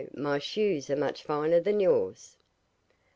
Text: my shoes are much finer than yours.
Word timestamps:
my 0.15 0.39
shoes 0.39 0.89
are 0.89 0.95
much 0.95 1.21
finer 1.21 1.59
than 1.59 1.79
yours. 1.79 2.35